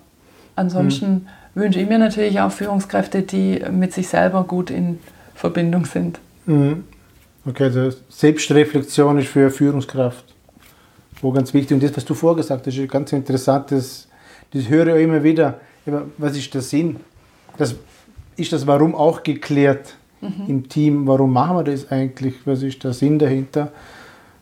[0.55, 1.27] ansonsten mhm.
[1.61, 4.99] wünsche ich mir natürlich auch Führungskräfte, die mit sich selber gut in
[5.35, 6.19] Verbindung sind.
[6.45, 6.85] Mhm.
[7.45, 10.35] Okay, also Selbstreflexion ist für Führungskraft
[11.21, 11.75] wo ganz wichtig.
[11.75, 13.71] Und das, was du vorgesagt hast, ist ganz interessant.
[13.71, 14.07] Das,
[14.53, 15.59] das höre ich immer wieder.
[16.17, 16.97] Was ist der Sinn?
[17.57, 17.75] Das,
[18.37, 20.43] ist das Warum auch geklärt mhm.
[20.47, 21.07] im Team?
[21.07, 22.35] Warum machen wir das eigentlich?
[22.45, 23.71] Was ist der Sinn dahinter?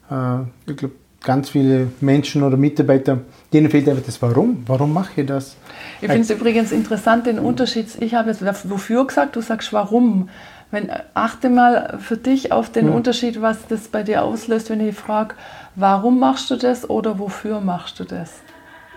[0.09, 3.19] Äh, ich glaube, ganz viele Menschen oder Mitarbeiter,
[3.53, 4.63] denen fehlt einfach das Warum.
[4.65, 5.55] Warum mache ich das?
[6.01, 7.87] Ich finde es übrigens interessant, den Unterschied.
[8.01, 10.29] Ich habe jetzt wofür gesagt, du sagst Warum.
[10.73, 12.95] Wenn, achte mal für dich auf den mhm.
[12.95, 15.35] Unterschied, was das bei dir auslöst, wenn ich frage,
[15.75, 18.41] warum machst du das oder wofür machst du das?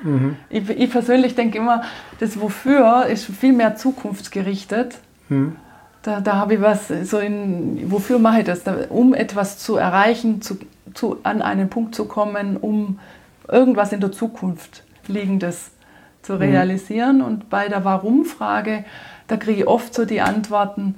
[0.03, 0.37] Mhm.
[0.49, 1.83] Ich, ich, persönlich denke immer,
[2.19, 4.97] das Wofür ist viel mehr zukunftsgerichtet.
[5.29, 5.57] Mhm.
[6.01, 8.65] Da, da habe ich was, so in, wofür mache ich das?
[8.65, 10.57] Da, um etwas zu erreichen, zu,
[10.95, 13.01] zu, an einen Punkt zu kommen, um
[13.49, 15.73] irgendwas in der Zukunft Liegendes
[16.23, 16.39] zu mhm.
[16.39, 17.21] realisieren.
[17.21, 18.87] Und bei der Warum-Frage,
[19.29, 20.95] da kriege ich oft so die Antworten,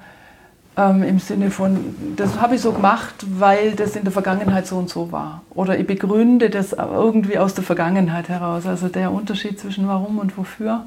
[0.78, 1.76] ähm, Im Sinne von,
[2.14, 5.42] das habe ich so gemacht, weil das in der Vergangenheit so und so war.
[5.50, 8.64] Oder ich begründe das irgendwie aus der Vergangenheit heraus.
[8.64, 10.84] Also der Unterschied zwischen warum und wofür.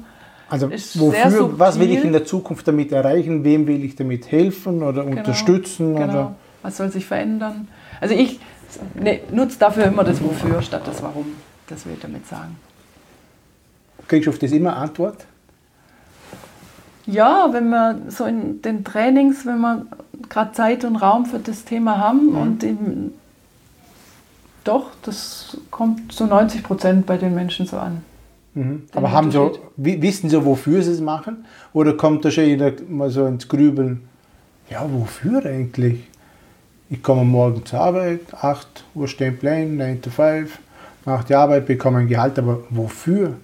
[0.48, 4.82] Also wofür, was will ich in der Zukunft damit erreichen, wem will ich damit helfen
[4.82, 5.94] oder genau, unterstützen?
[5.94, 6.12] Genau.
[6.12, 6.34] Oder?
[6.62, 7.68] Was soll sich verändern?
[8.00, 8.40] Also ich
[8.94, 11.26] ne, nutze dafür immer das Wofür statt das Warum.
[11.68, 12.56] Das will ich damit sagen.
[14.08, 15.26] Kriegst du auf das immer Antwort?
[17.06, 19.86] Ja, wenn wir so in den Trainings, wenn wir
[20.28, 22.36] gerade Zeit und Raum für das Thema haben mhm.
[22.36, 23.14] und eben,
[24.64, 28.02] doch, das kommt zu 90 Prozent bei den Menschen so an.
[28.54, 28.84] Mhm.
[28.94, 31.44] Aber haben so, wissen Sie, wofür Sie es machen?
[31.72, 34.02] Oder kommt da schon jeder mal so ins Grübeln?
[34.70, 36.04] Ja, wofür eigentlich?
[36.88, 40.58] Ich komme morgen zur Arbeit, 8 Uhr Stempeln, 9 to 5,
[41.06, 43.34] mache die Arbeit, bekomme ein Gehalt, aber wofür?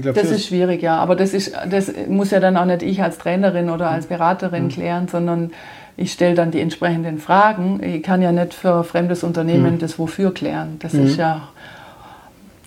[0.00, 0.96] Glaub, das ist schwierig, ja.
[0.98, 4.64] Aber das, ist, das muss ja dann auch nicht ich als Trainerin oder als Beraterin
[4.64, 4.68] mhm.
[4.68, 5.52] klären, sondern
[5.96, 7.80] ich stelle dann die entsprechenden Fragen.
[7.82, 9.78] Ich kann ja nicht für fremdes Unternehmen mhm.
[9.78, 10.76] das Wofür klären.
[10.80, 11.06] Das mhm.
[11.06, 11.48] ist ja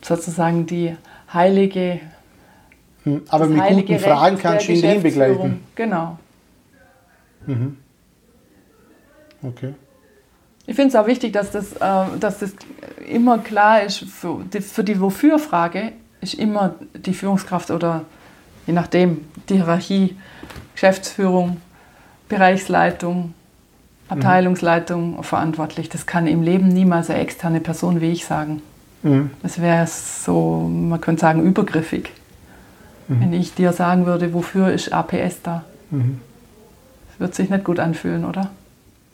[0.01, 0.95] sozusagen die
[1.33, 1.99] heilige.
[3.03, 5.63] Hm, aber mit heilige guten Fragen Recht kannst du ihn dahin begleiten.
[5.75, 6.17] Genau.
[9.43, 9.73] Okay.
[10.65, 12.53] Ich finde es auch wichtig, dass das, äh, dass das
[13.07, 15.93] immer klar ist, für die, für die Wofür-Frage
[16.33, 18.03] ist immer die Führungskraft oder
[18.65, 20.15] je nachdem die Hierarchie,
[20.73, 21.57] Geschäftsführung,
[22.29, 23.33] Bereichsleitung,
[24.09, 25.89] Abteilungsleitung verantwortlich.
[25.89, 28.61] Das kann im Leben niemals eine externe Person wie ich sagen.
[29.03, 29.31] Mhm.
[29.43, 32.11] Das wäre so, man könnte sagen, übergriffig.
[33.09, 35.63] Wenn ich dir sagen würde, wofür ist APS da?
[35.91, 36.19] Mhm.
[37.09, 38.49] Das wird sich nicht gut anfühlen, oder?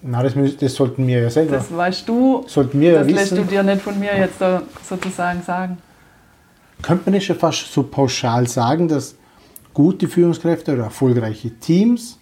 [0.02, 1.58] Na, das, das sollten wir ja selber.
[1.58, 3.49] Das weißt du, sollten wir ja das lässt du wissen.
[3.49, 5.78] dir nicht von mir jetzt so, sozusagen sagen.
[6.81, 9.15] Könnte man nicht schon fast so pauschal sagen, dass
[9.73, 12.19] gute Führungskräfte oder erfolgreiche Teams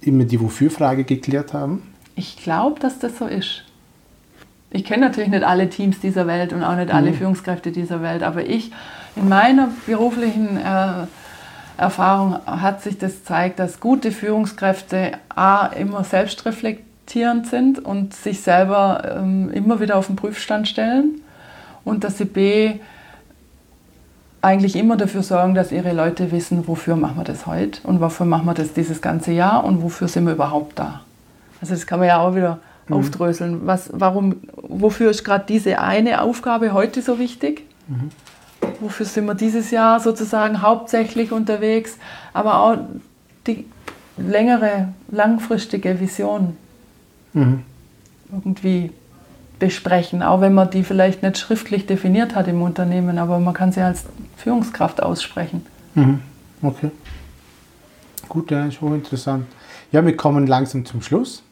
[0.00, 1.82] immer die Wofür-Frage geklärt haben?
[2.16, 3.64] Ich glaube, dass das so ist.
[4.70, 8.22] Ich kenne natürlich nicht alle Teams dieser Welt und auch nicht alle Führungskräfte dieser Welt,
[8.22, 8.70] aber ich,
[9.16, 11.06] in meiner beruflichen äh,
[11.76, 19.16] Erfahrung hat sich das gezeigt, dass gute Führungskräfte A, immer selbstreflektierend sind und sich selber
[19.16, 21.22] ähm, immer wieder auf den Prüfstand stellen
[21.84, 22.74] und dass sie B,
[24.42, 28.26] eigentlich immer dafür sorgen, dass ihre Leute wissen, wofür machen wir das heute und wofür
[28.26, 31.00] machen wir das dieses ganze Jahr und wofür sind wir überhaupt da.
[31.60, 33.66] Also das kann man ja auch wieder aufdröseln.
[33.66, 37.64] Was, warum, wofür ist gerade diese eine Aufgabe heute so wichtig?
[38.80, 41.98] Wofür sind wir dieses Jahr sozusagen hauptsächlich unterwegs?
[42.32, 42.78] Aber auch
[43.46, 43.66] die
[44.16, 46.56] längere, langfristige Vision
[47.32, 47.62] Mhm.
[48.32, 48.90] irgendwie
[49.60, 53.70] besprechen, auch wenn man die vielleicht nicht schriftlich definiert hat im Unternehmen, aber man kann
[53.70, 55.64] sie als Führungskraft aussprechen.
[55.94, 56.20] Mhm.
[56.62, 56.90] Okay.
[58.28, 59.46] Gut, ja, ist hochinteressant.
[59.92, 61.42] Ja, wir kommen langsam zum Schluss.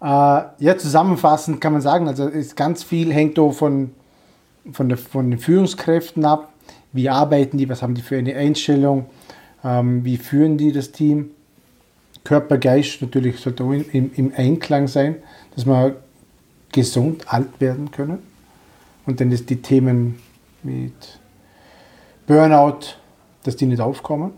[0.00, 3.92] Äh, ja, zusammenfassend kann man sagen, also ist ganz viel hängt da von,
[4.72, 6.52] von, der, von den Führungskräften ab.
[6.92, 9.06] Wie arbeiten die, was haben die für eine Einstellung,
[9.64, 11.30] ähm, wie führen die das Team.
[12.24, 15.16] Körper, Geist natürlich sollte auch im, im Einklang sein,
[15.54, 15.96] dass wir
[16.72, 18.18] gesund alt werden können.
[19.06, 20.20] Und dann ist die Themen
[20.62, 21.20] mit
[22.26, 22.96] Burnout,
[23.42, 24.32] dass die nicht aufkommen.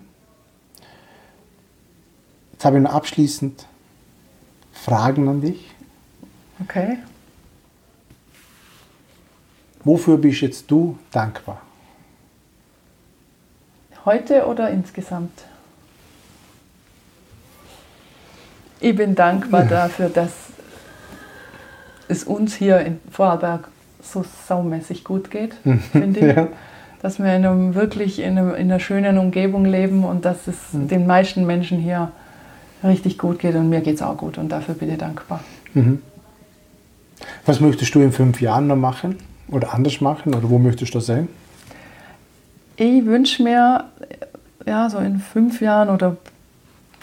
[2.52, 3.66] Jetzt habe ich noch abschließend
[4.72, 5.70] Fragen an dich.
[6.62, 6.98] Okay.
[9.84, 11.60] Wofür bist jetzt du dankbar?
[14.04, 15.44] Heute oder insgesamt?
[18.80, 20.32] Ich bin dankbar dafür, dass
[22.14, 23.68] es uns hier in Vorarlberg
[24.02, 25.54] so saumäßig gut geht,
[25.92, 26.36] finde ich.
[26.36, 26.48] Ja.
[27.02, 30.56] Dass wir in einem, wirklich in, einem, in einer schönen Umgebung leben und dass es
[30.72, 32.10] den meisten Menschen hier
[32.82, 35.40] richtig gut geht und mir geht es auch gut und dafür bin ich dankbar.
[37.44, 39.16] Was möchtest du in fünf Jahren noch machen
[39.48, 41.28] oder anders machen oder wo möchtest du sein?
[42.76, 43.84] Ich wünsche mir,
[44.66, 46.16] ja, so in fünf Jahren oder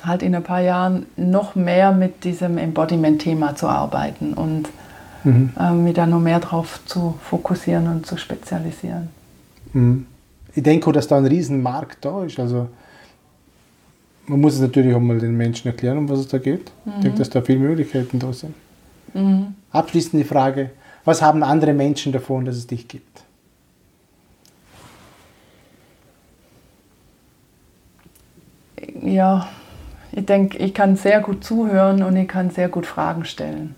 [0.04, 4.68] halt in ein paar Jahren noch mehr mit diesem Embodiment-Thema zu arbeiten und
[5.26, 9.10] ähm, mich da noch mehr drauf zu fokussieren und zu spezialisieren.
[10.54, 12.40] Ich denke auch, dass da ein riesen Markt da ist.
[12.40, 12.68] Also
[14.28, 16.72] man muss es natürlich auch mal den Menschen erklären, um was es da geht.
[16.86, 18.54] Ich denke, dass da viele Möglichkeiten da sind.
[19.72, 20.72] Abschließend die Frage,
[21.06, 23.24] was haben andere Menschen davon, dass es dich gibt?
[29.02, 29.48] Ja,
[30.12, 33.76] ich denke, ich kann sehr gut zuhören und ich kann sehr gut Fragen stellen.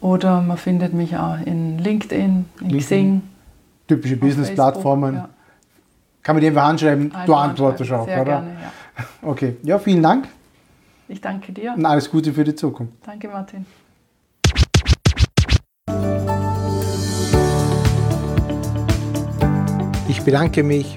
[0.00, 3.22] oder man findet mich auch in LinkedIn, in Xing.
[3.88, 5.14] Typische Business-Plattformen.
[5.14, 5.30] Facebook,
[6.22, 7.24] Kann man dir einfach anschreiben, ja.
[7.24, 8.24] du antwortest auch, oder?
[8.24, 8.72] Gerne, ja.
[9.28, 10.26] Okay, ja, vielen Dank
[11.08, 11.74] Ich danke dir.
[11.76, 12.94] und alles Gute für die Zukunft.
[13.04, 13.64] Danke, Martin.
[20.08, 20.96] Ich bedanke mich